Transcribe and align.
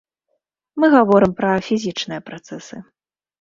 Мы 0.83 0.89
гаворым 0.95 1.35
пра 1.41 1.51
фізічныя 1.67 2.21
працэсы. 2.31 2.75